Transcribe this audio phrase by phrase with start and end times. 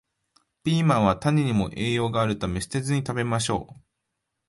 [0.63, 3.79] ピーマンは種にも栄養があるため、捨てずに食べましょう